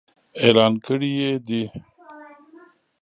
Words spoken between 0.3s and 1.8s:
اعلان کړي يې دي.